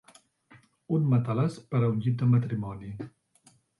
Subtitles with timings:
[0.97, 2.91] Un matalàs per a un llit de matrimoni.